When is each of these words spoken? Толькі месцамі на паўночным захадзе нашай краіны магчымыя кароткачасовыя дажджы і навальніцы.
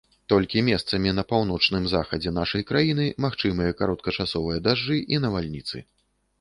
Толькі 0.31 0.61
месцамі 0.69 1.11
на 1.17 1.23
паўночным 1.33 1.85
захадзе 1.93 2.33
нашай 2.39 2.65
краіны 2.71 3.05
магчымыя 3.29 3.77
кароткачасовыя 3.85 4.59
дажджы 4.69 4.97
і 5.17 5.25
навальніцы. 5.27 5.87